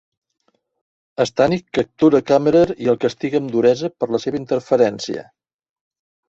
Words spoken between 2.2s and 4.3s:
Kammerer i el castiga amb duresa per la